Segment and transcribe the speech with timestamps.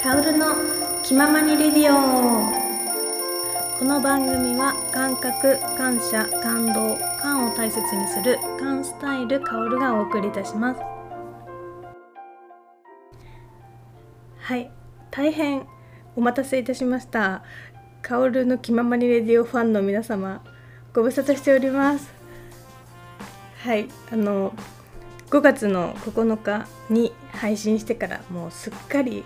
[0.00, 0.54] カオルの
[1.02, 1.98] 気ままにレディオ。
[3.76, 10.80] この番組は感覚感謝感動感を大切にする感スタイルカオルがお送りいたします。
[14.38, 14.70] はい
[15.10, 15.66] 大変
[16.14, 17.42] お待たせいたしました。
[18.00, 20.44] カオルの気ままにレディオファンの皆様
[20.94, 22.08] ご無沙汰しております。
[23.64, 24.52] はいあの
[25.30, 29.24] 5月の9日に配信してからもうすっかり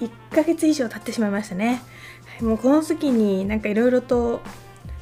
[0.00, 1.82] 1ヶ月以上経ってしまいましたね
[2.40, 4.40] もうこの時になんかいろいろと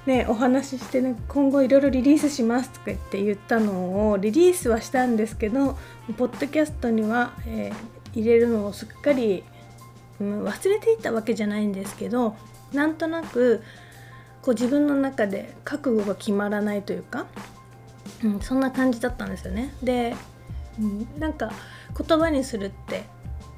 [0.07, 5.79] ねお話しして、ね、今後いろいろリリースしますとか言って言ったのをリリースはしたんですけど
[6.17, 9.45] ポッドキャストには、えー、入れるのをすっかり、
[10.21, 12.37] うん、忘れていたわけじゃないんですけど
[12.73, 13.63] なんとなく
[14.43, 17.27] こう自分の中で覚悟が決まらないというか、
[18.25, 19.75] うん、そんな感じだったんですよね。
[19.83, 20.15] で
[20.79, 21.51] うん、なんか
[21.97, 23.05] 言葉にするって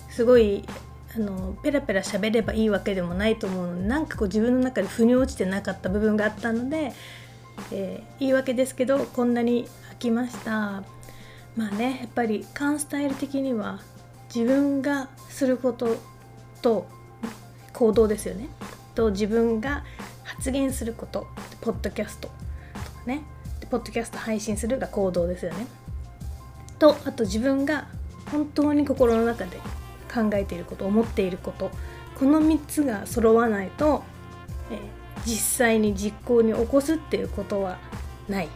[0.08, 0.64] すごい
[1.14, 6.92] あのペラペラ喋ればいいわけでもないと思うのでなんかこう自分の中で腑に落ちてなかった部分があったので、
[7.72, 10.84] えー、言い訳ですけどこんなに飽きました。
[11.56, 13.80] まあねやっぱりカンスタイル的には
[14.32, 15.96] 自分がすること
[16.62, 16.86] と
[17.72, 18.48] 行動ですよね。
[18.94, 19.84] と自分が
[20.22, 21.26] 発言すること
[21.60, 23.22] ポッドキャストとかね。
[23.68, 25.66] ポッドキャスト配信するが行動ですよね。
[26.78, 27.86] とあと自分が
[28.30, 29.58] 本当に心の中で
[30.12, 31.70] 考えていること思っていること
[32.18, 34.02] この3つが揃わないと、
[34.70, 34.78] え、
[35.24, 37.78] 実際に実行に起こすっていうことは
[38.28, 38.48] ない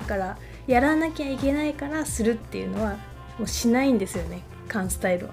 [0.00, 2.96] だからやらなきゃいけないからするっていうのは
[3.38, 5.32] もうしないんですよねカンスタイルは。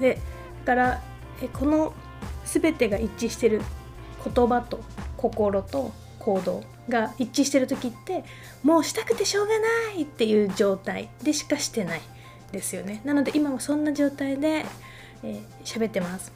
[0.00, 0.18] で
[0.64, 1.02] だから
[1.42, 1.92] えこの
[2.44, 3.62] 全てが一致してる
[4.24, 4.80] 言葉と
[5.16, 8.24] 心と行動が一致してる時って
[8.62, 12.00] もうしたくてしょうがないっていう状態でしかしてない
[12.54, 13.00] ですよね。
[13.04, 14.64] なので今もそんな状態で
[15.22, 16.32] 喋、えー、ってます。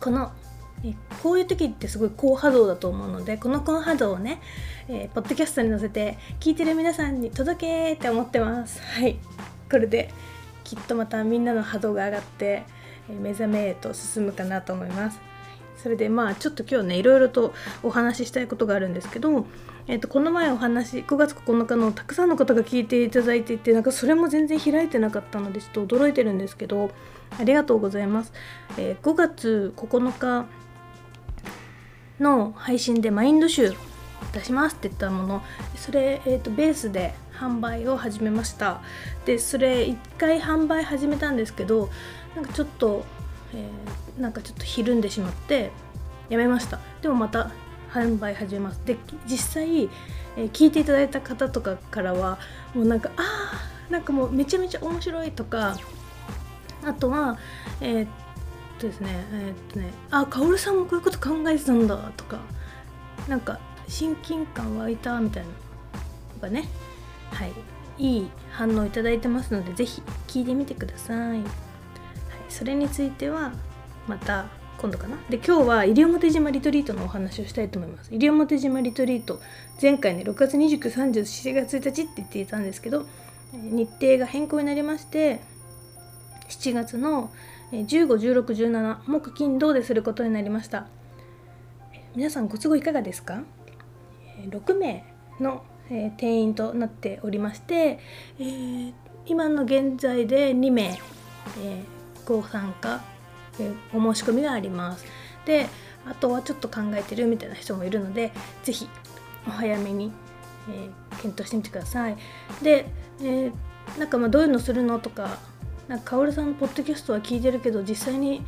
[0.00, 0.32] この
[0.84, 4.40] えこういう時ってすごい高波動だと思うのでこの高波動をね、
[4.88, 8.80] えー、ポッドキャストに載せて聞いてる皆さんに届けって思ってます。
[8.94, 9.18] はい。
[9.70, 10.10] これで
[10.64, 12.64] きっとまたみんなの波動が上がって、
[13.10, 15.18] えー、目覚めへと進むかなと思います。
[15.82, 19.46] それでまあちょっと今日ねいろいろとお話ししたいことがあるんですけど、
[19.86, 26.90] えー、とこの前お話5月9日のたくさんの方が聞いていただいていてなんかそれも全然開いてなかったのでちょっと驚いてるんですけど
[27.38, 28.32] ありがとうございます、
[28.76, 30.46] えー、5月9日
[32.20, 33.72] の配信でマインド集
[34.32, 35.42] 出しますって言ったもの
[35.76, 38.80] それ、えーと、ベースで販売を始めました。
[39.24, 41.88] でそれ1回販売始めたんですけど
[42.34, 43.04] なんかちょっと
[43.54, 45.70] えー、なんかちょっとひるんでしまって
[46.28, 47.50] やめましたでもまた
[47.90, 49.84] 販売始めますで実際、
[50.36, 52.38] えー、聞いていただいた方とかからは
[52.74, 53.22] もうなんかあ
[53.88, 55.76] あなんかもうめちゃめちゃ面白いとか
[56.84, 57.38] あとは
[57.80, 58.08] えー、っ
[58.78, 62.38] とですねえー、っとねあカオルさんもこういうこと考えてたんだとか
[63.26, 65.48] なんか親近感湧いたみたいな
[66.34, 66.68] とかね
[67.32, 67.52] はい
[67.98, 71.67] いい反応いただいてますので是非聞いてみてください。
[72.48, 73.52] それについては
[74.06, 74.46] また
[74.78, 75.16] 今度かな。
[75.28, 78.10] で今日は西表島リトリートのお話をしたいと思います。
[78.12, 79.40] 西表島リトリート
[79.80, 83.06] 前回ね6月2937月1日って言っていたんですけど
[83.52, 85.40] 日程が変更になりまして
[86.48, 87.30] 7月の
[87.72, 90.86] 151617木金土ですることになりました。
[92.14, 93.42] 皆さんご都合いかがですか
[94.48, 95.04] ？6名
[95.40, 97.98] の定員となっておりまして、
[98.38, 98.92] えー、
[99.26, 101.97] 今の現在で2名、えー
[102.28, 103.00] ご参加
[103.94, 105.04] お申し込みがあります。
[105.46, 105.66] で
[106.06, 108.88] あとはちょっと考えてるみたいな人もいるので是非
[109.46, 110.12] お早めに、
[110.70, 112.16] えー、検討してみてください。
[112.62, 112.86] で、
[113.20, 115.38] えー、なんかまあどういうのするのとか
[115.88, 118.44] なんか薫さんのポッドキャストは聞いてるけど実際に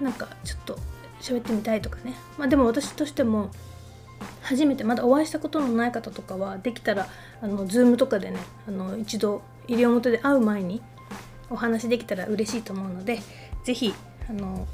[0.00, 0.78] なんかちょっと
[1.20, 2.14] 喋ってみたいとかね。
[2.38, 3.50] まあでも私としても
[4.42, 7.08] 初めてまだお会いしたことのない方とかはできたら
[7.42, 10.82] あの Zoom とかでねあの一度西表で会う前に
[11.50, 13.20] お話できたら嬉しいと思うので
[13.64, 13.94] 是非
[14.28, 14.66] あの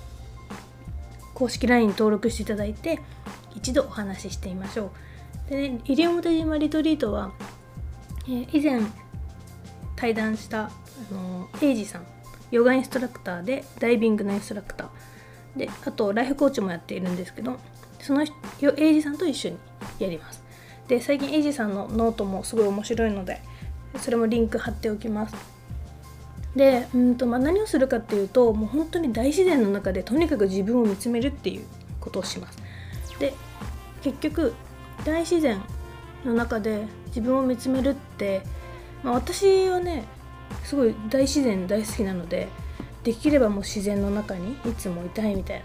[1.35, 3.00] 公式 LINE 登録していただいて
[3.55, 4.93] 一度お話ししてみましょ
[5.47, 5.50] う。
[5.50, 7.32] でね西表島リトリートは、
[8.26, 8.81] えー、以前
[9.97, 10.70] 対談したあ
[11.12, 12.06] のエイジさん
[12.50, 14.88] ヨガインストラクターでダイビングのインストラクター。
[15.58, 17.58] であとライフコーチもやっているんですけど
[18.00, 19.58] そのエイジさんと一緒に
[19.99, 20.43] やります。
[20.88, 23.43] で最近エイジさんのノートもすごい面白いので
[23.99, 25.51] それもリンク貼っておきます。
[26.56, 31.64] でうんと、まあ、何をするかっていうともう本当に大自然の中でとにかく自分を見つめるっていう
[32.00, 32.58] ことをします。
[33.19, 33.34] で
[34.02, 34.52] 結局
[35.04, 35.62] 大自然
[36.25, 38.43] の中で自分を見つめるって、
[39.02, 40.04] まあ、私はね
[40.64, 42.49] すごい大自然大好きなので
[43.04, 45.64] できればもう自然の中にいつもいたいみたいな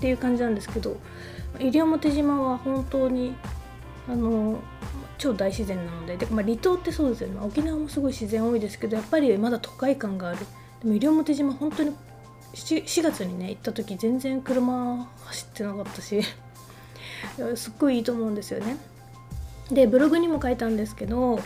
[0.00, 0.96] ていう感じなんですけど
[1.58, 3.34] 西表島は本当に
[4.08, 4.58] あの
[5.20, 6.16] 超大自然なので。
[6.16, 7.40] で、まあ、離島ってそうですよね。
[7.40, 10.38] 沖縄もすごい自然多いですけどやっぱりまだ都会感がある。
[10.82, 11.90] でも西表島本当に
[12.54, 16.22] 4, 4月にね行った時全然車走ってなかったし
[17.54, 18.76] すっごいいいと思うんですよね。
[19.70, 21.38] でブログにも書いたんですけど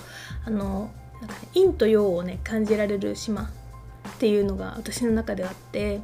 [0.47, 3.47] あのなんか陰と陽をね感じられる島っ
[4.19, 6.00] ていうのが私の中であって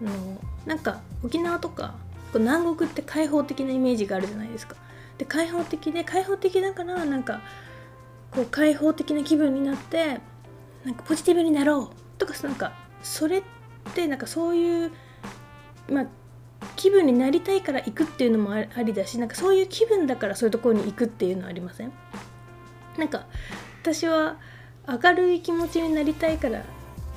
[0.00, 0.10] あの
[0.66, 1.94] なんか沖縄とか
[2.34, 4.76] 南国って開放的なイメージがあるじゃないですか。
[5.20, 7.42] で開放的で開放的だからなんか
[8.30, 10.18] こう開放的な気分になって
[10.82, 12.18] なんかポジティブになろう。
[12.18, 12.72] とかなんか
[13.02, 13.42] それっ
[13.94, 14.92] てなんかそういう
[15.90, 16.06] まあ
[16.76, 21.92] 気分になりたいから行くっていうのもありだしなんかそういう気分だからそういうところに行くっていうのはありません？
[22.96, 23.26] なんか
[23.82, 24.38] 私は
[24.88, 26.62] 明るい気持ちになりたいから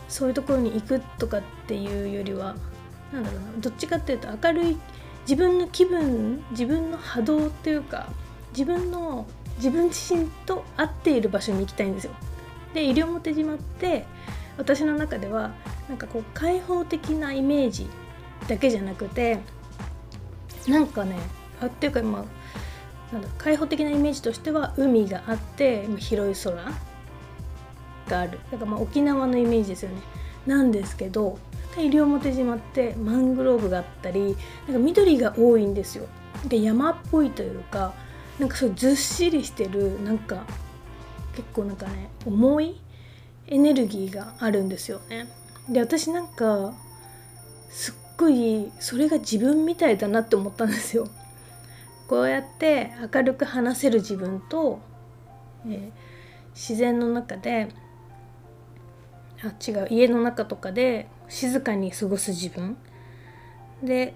[0.09, 2.55] そういうところに行くとかっていうよりは
[3.13, 4.77] なんだろうなどっちかっていうと明るい
[5.23, 8.07] 自分の気分自分の波動っていうか
[8.51, 9.25] 自分の
[9.57, 12.13] 自分自身と合っている場所に行きたいんですよ。
[12.73, 14.05] で西表島って
[14.57, 15.51] 私の中では
[15.87, 17.87] なんかこう開放的なイメージ
[18.47, 19.39] だけじゃなくて
[20.67, 21.17] なんかね
[21.61, 26.55] あっていうかまあなんだ開放的なイメージとしては海があって広い空
[28.09, 30.01] があるだからまあ沖縄のイメージですよね
[30.47, 31.37] なんですけど
[31.75, 34.37] 西表島ってマングローブがあったり
[34.67, 36.07] なんか緑が多いんですよ。
[36.47, 37.93] で山っぽいというか
[38.39, 40.45] なんかそうずっしりしてるなんか
[41.35, 42.81] 結構なんかね重い
[43.47, 45.27] エネルギーがあるんですよね。
[45.69, 46.73] で私なんか
[47.69, 51.07] すっごいそれが自分みたいだなって思ったんですよ。
[52.07, 54.79] こうやって明るく話せる自分と、
[55.65, 55.91] えー、
[56.53, 57.69] 自然の中で
[59.41, 62.77] あ違う家の中とかで静かに過ごす自分。
[63.83, 64.11] でやっ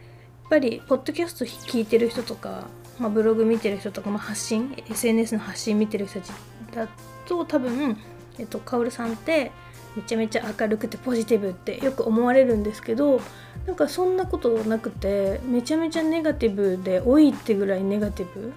[0.49, 2.67] ぱりポッドキャスト聞いてる人とか、
[2.99, 6.31] まあ、ブログ見てる人とか、まあ、発信 SNS の発信見てる人たち
[6.73, 6.87] だ
[7.25, 7.97] と多分、
[8.39, 9.51] えっと、カオルさんって
[9.97, 13.19] めちゃめちゃ明るくてポジティブってよく思われるんですけど
[13.65, 18.53] なんかそんなことなくてめちゃめちゃネガティブで多いってぐらいネガティブ。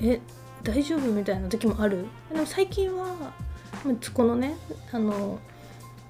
[0.00, 0.20] え
[0.62, 2.06] 大丈夫みたいな時もある。
[2.32, 3.32] でも最近は
[4.14, 4.56] このね
[4.92, 5.38] あの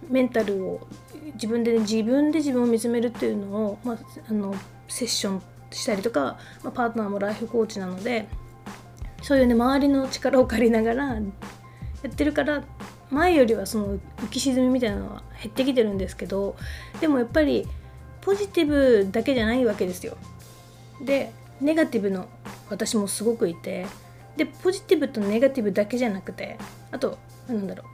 [0.08, 0.86] メンタルを
[1.34, 3.98] 自分で、ね、自分で自分を見つめるっていうのを、まあ、
[4.28, 4.54] あの
[4.88, 8.28] セッションしたりとか、まあ、パートナーもライフコーチなので
[9.22, 11.20] そういうね周りの力を借りながらや
[12.08, 12.64] ってるから
[13.10, 16.56] 前よりはその浮き沈みみたいなのは減ってきてるんですけど
[17.00, 17.66] でもやっぱり
[18.20, 20.16] ポジティブだけじゃないわけですよ。
[21.04, 22.28] でネガティブの
[22.68, 23.86] 私もすごくいて
[24.36, 26.58] でポジティブとネガティブだけじゃなくて
[26.90, 27.18] あと
[27.48, 27.84] なんだろ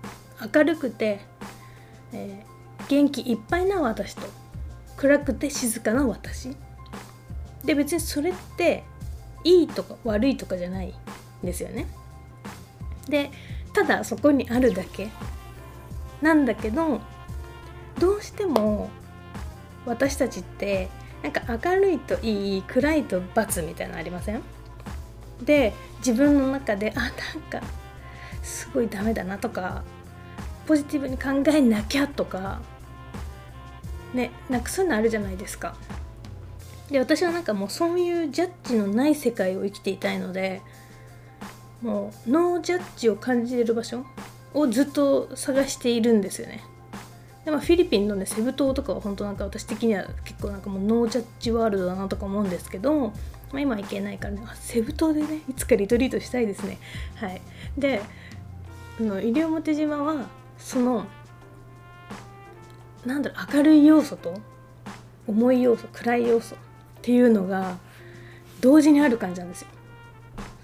[0.42, 1.20] う明るくて
[2.12, 4.22] えー、元気いっぱいな私と。
[4.96, 6.56] 暗くて静かな私。
[7.64, 8.84] で別にそれって
[9.44, 11.86] いいとか悪いとかじゃないんですよね。
[13.08, 13.30] で
[13.72, 15.08] ただそこにあるだけ。
[16.20, 17.00] なんだけど
[17.98, 18.90] どうしても
[19.86, 20.88] 私たちって
[21.22, 24.42] なんか明るいといい暗いと罰みたいなのありません？
[25.42, 27.60] で自分の中であなんか
[28.42, 29.82] すごいダメだなとか
[30.66, 32.60] ポジティブに考えなきゃとか
[34.14, 35.76] ねなんかそういうのあるじゃないですか。
[36.90, 40.60] で私はなんかもうそういうジャッジのない世界を生きていたいので
[41.80, 44.04] もうノージャッジを感じれる場所
[44.52, 46.62] をずっと探しているんですよね。
[47.44, 53.12] でもフィリピンのねセブ島とかは本当なんか私的には結構なんかもうノージャッジワールドだなとか思うんですけど、ま
[53.54, 56.78] あ、今行けないからねセブ島でねいつかリトリートしたいですね
[57.16, 57.40] はい
[57.76, 58.00] で
[59.00, 60.26] の西表島は
[60.64, 61.06] その
[63.04, 64.34] なんだろう明るい要素と
[65.26, 66.58] 重い要素暗い要素っ
[67.02, 67.78] ていうのが
[68.60, 69.68] 同時にある感じなんですよ。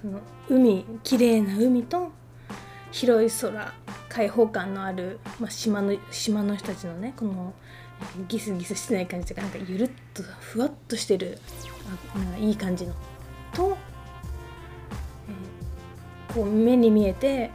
[0.01, 2.13] その海綺麗な海と
[2.93, 3.75] 広い空
[4.09, 7.53] 開放感のある、まあ、島の島の人たちのねこの
[8.29, 11.39] ギスギスしてない感じとかなんかゆるっとふわっとしてる
[12.15, 12.95] あなんかいい感じの
[13.53, 13.77] と、
[15.29, 17.51] えー、こう目に見えて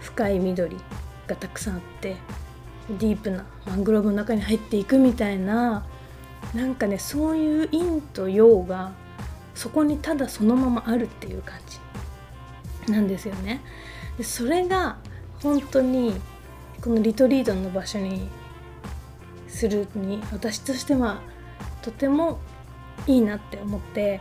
[0.00, 0.76] 深い緑
[1.26, 2.16] がたくさんあって
[2.88, 5.86] ディープなマングローブの中に入っていくみたいな
[6.54, 8.92] なんかねそういう陰と陽が
[9.54, 11.58] そこにただそのままあるっていう感
[12.86, 13.62] じなんですよね。
[14.18, 14.96] でそれが
[15.42, 16.20] 本当に
[16.82, 18.28] このリトリートの場所に
[19.48, 21.22] するに私としては
[21.82, 22.38] とても
[23.06, 24.20] いいなって思って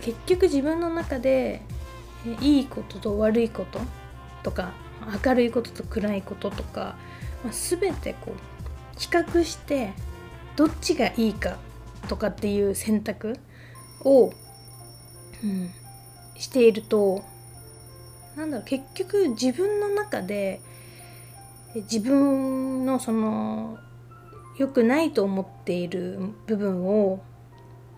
[0.00, 1.62] 結局自分の中で
[2.40, 3.80] いいことと悪いこと
[4.42, 4.72] とか
[5.24, 6.96] 明るいことと暗いこととか、
[7.44, 9.92] まあ、全てこう比較して
[10.56, 11.58] どっちがいいか
[12.08, 13.38] とかっていう選択
[14.04, 14.32] を、
[15.42, 15.70] うん、
[16.36, 17.24] していると
[18.36, 20.60] なんだろう結局自分の中で
[21.74, 23.78] 自分のその
[24.58, 27.22] 良くないと思っている部分を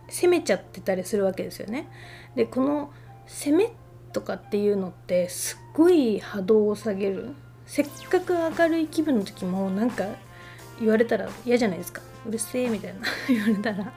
[0.09, 1.88] 責めちゃってたりするわけですよね。
[2.37, 2.92] でこの
[3.26, 3.73] 責め
[4.12, 7.35] とかっていうのってすっごい波動を下げる。
[7.66, 10.04] せっかく明るい気分の時もなんか
[10.78, 12.02] 言われたら嫌じゃないですか。
[12.26, 13.00] うるせえみたいな。
[13.28, 13.92] 言われたら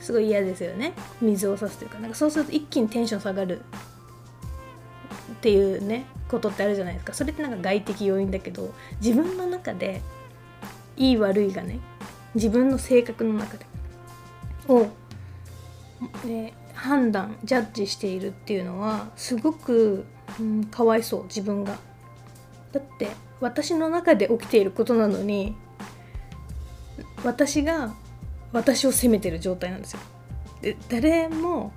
[0.00, 0.94] すごい嫌ですよね。
[1.20, 1.98] 水を差すというか。
[1.98, 3.60] なんかそうすると一気にテンション下がる
[5.32, 7.12] っていうねことってあるじゃないですか。
[7.12, 10.00] それってなんか外的要因だけど自分の中で
[10.96, 11.78] いい悪いがね
[12.34, 13.66] 自分の性格の中で。
[14.68, 14.86] を、
[16.24, 20.04] ね、判断ジャッジしているっていうのはすごく、
[20.38, 21.76] うん、かわいそう自分が。
[22.70, 23.08] だって
[23.40, 25.56] 私の中で起きていることなのに
[27.24, 27.94] 私が
[28.52, 30.00] 私を責めてる状態なんですよ。
[30.62, 31.72] で誰も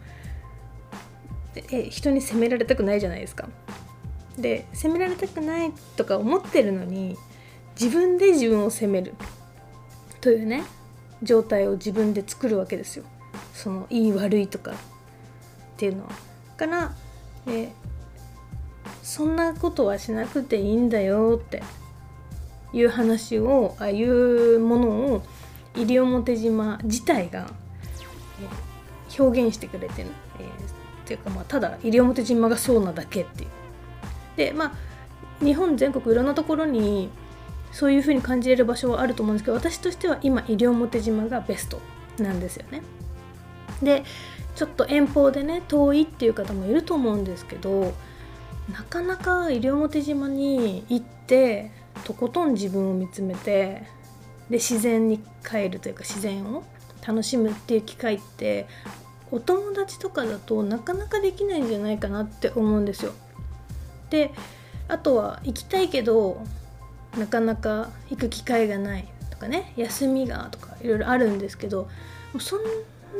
[1.72, 3.50] え人に責められたくないじゃないですか。
[4.38, 7.18] で責められたくないとか思ってるのに
[7.80, 9.16] 自分で自分を責める
[10.20, 10.64] というね
[11.24, 13.06] 状態を自分で作るわけですよ。
[13.62, 14.76] そのいい悪いとかっ
[15.78, 16.10] ていうのは。
[16.58, 16.94] から、
[17.46, 17.72] え
[19.04, 21.62] そんなことはしなくていいんだよって
[22.74, 25.24] いう話をあいうものを
[25.76, 27.52] 西表島自体が
[29.18, 30.50] 表現してくれてる、えー、っ
[31.06, 33.50] ていうかまあただ西表島がそうなだけっていう。
[34.38, 37.10] でまあ日本全国いろんなところに
[37.72, 41.80] そういう風に感じれる場所はあると思うんですけど私としては今西表島がベスト
[42.18, 42.82] なんですよね。
[43.82, 44.04] で
[44.56, 47.94] ちょっと遠方でね遠いっていう方もいると思うんですけど
[48.72, 51.72] なかなか西表島に行って
[52.04, 53.84] とことん自分を見つめて
[54.50, 56.64] で自然に帰るというか自然を
[57.06, 58.68] 楽しむっていう機会って
[59.32, 63.14] お友達とかだとなかなかできないんじゃないかなって思うんですよ。
[64.10, 64.32] で
[64.90, 66.44] あとは行きたいけど
[67.18, 71.90] なかなか行く機会がないとかね休みがとかいろいろあるんですけど
[72.40, 72.60] そん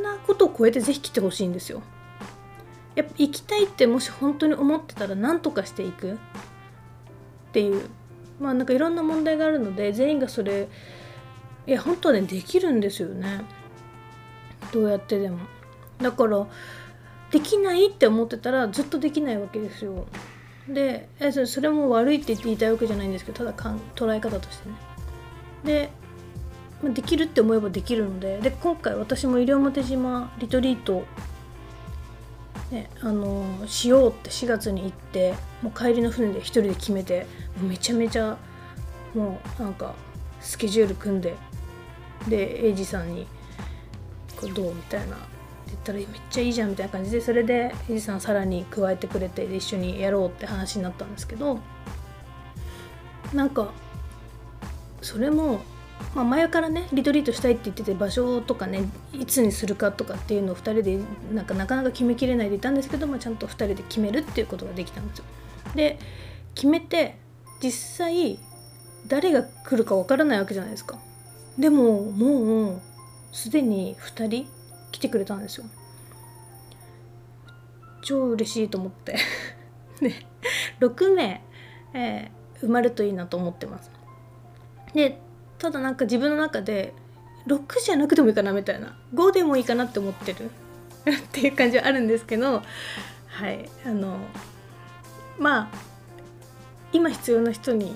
[0.02, 1.82] なことを超えて是非来てほしいんですよ。
[2.96, 6.14] やっぱ行きたいってもし本当に思ってたら何とかしていく。
[6.14, 6.18] っ
[7.54, 7.90] ていう。
[8.40, 10.68] まあなんかいろんな問題があるので全員がそれ
[11.68, 13.42] いや本当はねできるんですよね。
[14.72, 15.40] どうやってでも。
[16.00, 16.48] だから
[17.30, 20.08] できないって思ってたらずっとできないわけですよ。
[20.68, 21.10] で
[21.46, 24.76] それも悪いって言いたいわけじゃないんですけどただかん捉え方としてね。
[25.64, 25.90] で、
[26.90, 31.06] できるって思えばできるのでで今回私も西表島リトリート
[32.72, 37.28] ね、あのしようって4月に行ってもう帰りの船で1人で決めて
[37.62, 38.38] めちゃめちゃ
[39.14, 39.94] もうなんか
[40.40, 41.36] スケジュール組んで
[42.30, 43.28] でエイジさんに
[44.40, 45.18] 「これどう?」みたいな
[45.68, 51.60] 言ったらめっちゃいいじゃんみたいな感じでそれでエイジさんさらに加えてくれて一緒にやろうって話になったんですけど
[53.34, 53.72] なんか
[55.02, 55.62] それも、
[56.16, 61.00] まあ、前からねリトリートしたいって言ってて場所とかねいつにするかとかっていうのを2人で
[61.34, 65.26] なんかなかなか決めきれないでいたんですけど、まあ、ちゃんと2人で決めるっていうことができたんですよ。
[65.76, 66.00] で
[66.56, 67.18] 決めて
[67.62, 67.72] 実
[68.06, 68.40] 際
[69.08, 71.00] 誰が来るかわからないわけじゃないですか。
[71.58, 72.82] でももう
[73.32, 74.48] すでに2人
[74.92, 75.66] 来てくれたんですよ
[78.02, 79.16] 超嬉しいと思って
[80.02, 80.26] ね
[80.80, 81.44] 6名、
[81.94, 83.92] えー、埋まるといいなと思ってます
[84.94, 85.20] で
[85.62, 86.92] ただなんか自分の中で
[87.46, 88.98] 6じゃなくてもいいかなみたいな。
[89.14, 90.50] 5でもいいかなって思ってる。
[91.06, 92.64] っていう感じはあるんですけど
[93.28, 93.70] はい。
[93.86, 94.18] あの
[95.38, 95.68] まあ
[96.92, 97.96] 今必要な人に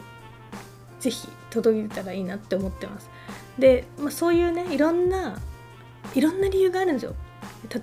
[1.00, 3.10] 是非届いたらいいなって思ってます。
[3.58, 5.40] で、まあ、そういうねいろんな
[6.14, 7.16] いろんな理由があるんですよ。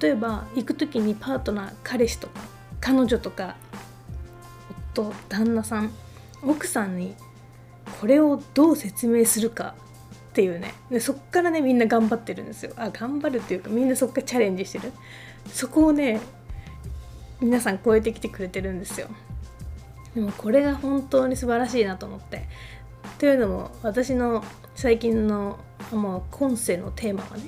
[0.01, 2.41] 例えば行く時にパートナー彼氏とか
[2.81, 3.57] 彼女とか
[4.93, 5.91] 夫旦那さん
[6.41, 7.17] 奥さんに
[8.03, 9.77] これをどう説明するか
[10.31, 10.75] っていうね。
[10.91, 12.73] でそっからねみんな頑張ってるんですよ。
[12.77, 14.93] あ頑張るっていうかみんなそっからチャレンジしてる。
[15.47, 16.21] そこをね
[17.41, 19.07] 皆さん超えてきてくれてるんですよ。
[20.17, 22.49] でもこれが本当に素晴らしいなと思って。
[23.21, 24.43] というのも私の
[24.75, 25.61] 最近の
[25.93, 27.45] もう今世のテーマはね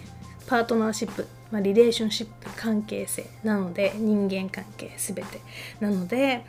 [0.46, 5.40] パートナーシップ、まあ、リレーションシップ関係性なので人間関係全て
[5.80, 6.46] なので、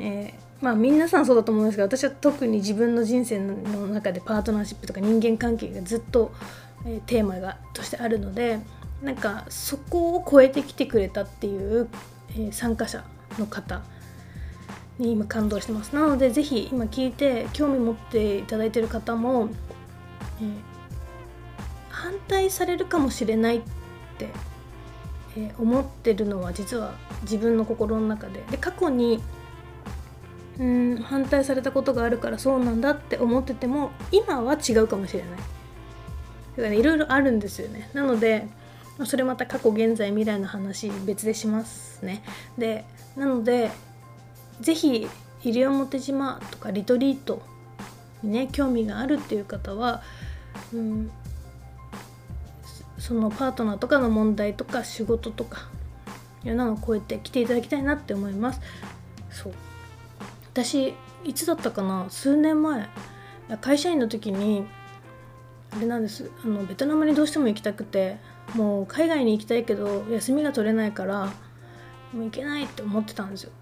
[0.00, 6.32] えー、まあ皆さんそうだと思うんですけど私は特に自分の人生の中でパートナーシップとか人間関係がずっと、
[6.86, 8.60] えー、テーマがとしてあるので
[9.02, 11.88] なんかそこを超えてきてくれたっていう、
[12.30, 13.04] えー、参加者
[13.38, 13.82] の方
[14.98, 15.94] に今感動してます。
[15.94, 19.50] なので是非今聞いて興味持っていただいてる方も、
[20.40, 20.76] えー
[22.28, 23.60] 対されるかもしれないっ
[24.18, 24.28] て、
[25.36, 28.44] え、思ってるのは実は自分の心の中で。
[28.50, 29.22] で過去に
[30.58, 35.30] うん反対されたことがあるからそうなんだって思ってても今は違うかもしれない。
[36.56, 37.90] だからいろいろあるんですよね。
[37.92, 38.48] なので
[39.04, 42.22] それまた過去現在未来の話別でしますね。
[42.56, 42.84] で
[43.16, 43.70] なので
[44.60, 45.08] 是非
[45.42, 47.42] 西表島とかリトリート
[48.22, 50.02] にね興味があるっていう方は、
[50.72, 51.10] うん、
[52.98, 55.68] そのパートナーとかの問題とか仕事とか
[56.42, 58.60] いろんなのを超えて来ていただきたいなって思います。
[59.30, 59.52] そう。
[60.56, 62.06] 私いつだったかな？
[62.08, 62.88] 数年前。
[63.60, 64.66] 会社員の時に
[65.70, 66.30] あれなんです。
[66.42, 68.16] あのベトナムにどうしても行きたくて
[68.54, 71.26] もう海外に行きたいけど休みが取れないから
[72.14, 73.52] もう行けないって思ってたんですよ。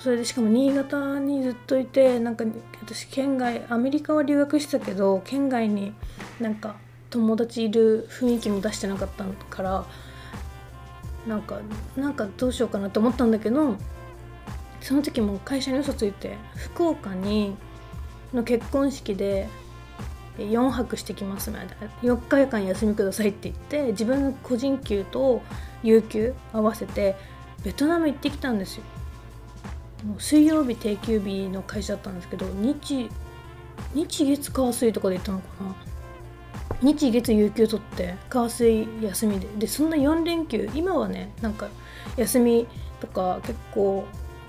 [0.00, 2.44] それでしかも新潟にずっといてなんか
[2.82, 5.94] 私県外アメリカは留学してたけど県外に
[6.40, 6.74] なんか
[7.10, 9.86] 友達いる雰囲気も出してなかったから
[11.28, 11.60] なんか
[11.96, 13.76] なんかどうしようかなって思ったんだけど
[14.86, 17.56] その時も会社に嘘ついて福岡に
[18.32, 19.48] の結婚式で
[20.38, 21.74] 4泊してきますみたいな
[22.04, 25.42] 4日間休みくださいって言って自分の個人給と
[25.82, 27.16] 有給合わせて
[27.64, 28.84] ベトナム行ってきたんですよ。
[30.04, 33.10] もう水曜日定休日の会社だったんですけど日
[33.92, 35.74] 日月火水とかで行ったのかな。
[36.80, 39.48] 日月有給取って火水休みで。
[39.58, 41.66] でそんな4連休今はねなんか
[42.16, 42.68] 休み
[43.00, 44.04] とか結構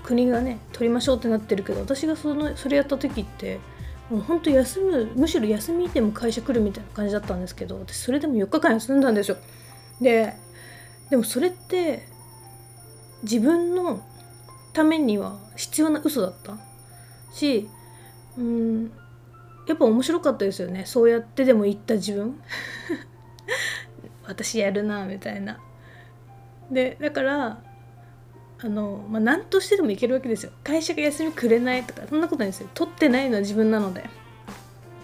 [0.08, 3.60] 国がね取りましょうってなってるけど私がそのそれやった時って
[4.08, 9.36] もうほんと休むむしろ休みでも会社来るみたいな感じだったんですけど私それでも4日間休んだんですよ。
[10.00, 10.34] で
[11.10, 12.06] でもそれって
[13.22, 14.02] 自分の
[14.72, 16.56] ためには必要な嘘だった。
[17.34, 17.68] し
[18.38, 18.90] うん
[19.66, 20.86] やっぱ面白かったですよね。
[20.86, 22.40] そうやってでも言った自分。
[24.26, 25.58] 私やるなみたいな。
[26.70, 27.62] でだから
[28.60, 30.52] あの、まあ、何としてでもいけるわけですよ。
[30.64, 32.68] 会社が休みくれないとかそんなことないですよ。
[32.74, 34.08] 取ってないのは自分なので。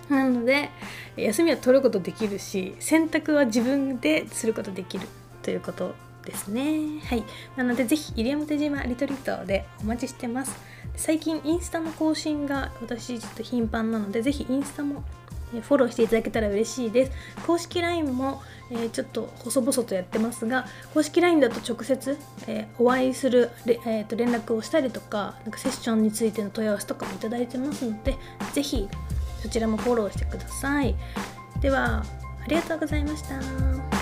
[0.08, 0.70] なので
[1.16, 5.08] 休みは取ることできるし選択は自分ですることできる
[5.42, 7.00] ということですね。
[7.04, 7.24] はい。
[7.56, 10.56] なのでぜひ西表島リトリートでお待ちしてます。
[10.96, 15.02] 最近インスタの更新が私ちょっと頻繁なのでぜひインスタも
[15.60, 17.12] フォローしていただけたら嬉しいです
[17.46, 28.16] 公式 LINE も、えー、ちょっと細々とやってますが公式 LINE だと直接、えー、お会いする、えーと、連絡をしたりとかなんかセッションについての問い合わせとかも頂いてますので
[28.52, 28.88] 是非
[29.42, 30.94] そちらもフォローしてください
[31.60, 32.04] では
[32.44, 33.93] ありがとうございました。